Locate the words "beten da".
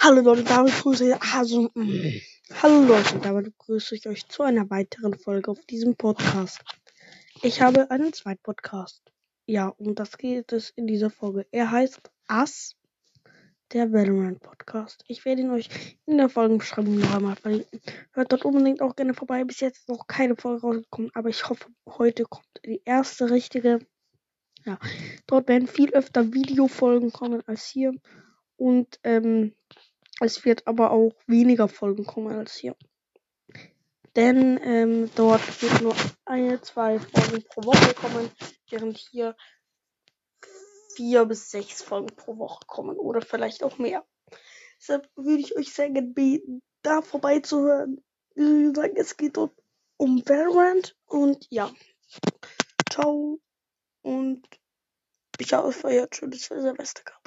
46.08-47.02